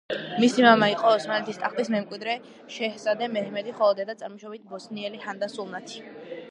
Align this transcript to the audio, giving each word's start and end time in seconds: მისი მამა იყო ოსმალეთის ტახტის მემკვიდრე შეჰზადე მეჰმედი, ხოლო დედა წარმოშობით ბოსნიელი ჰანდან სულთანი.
მისი 0.43 0.63
მამა 0.65 0.87
იყო 0.93 1.11
ოსმალეთის 1.17 1.59
ტახტის 1.65 1.91
მემკვიდრე 1.97 2.33
შეჰზადე 2.79 3.29
მეჰმედი, 3.37 3.77
ხოლო 3.83 3.97
დედა 4.01 4.21
წარმოშობით 4.23 4.69
ბოსნიელი 4.75 5.25
ჰანდან 5.29 5.55
სულთანი. 5.59 6.05